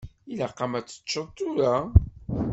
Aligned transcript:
Ilaq-am 0.31 0.73
ad 0.79 0.85
teččeḍ 0.87 1.27
tura. 1.37 1.75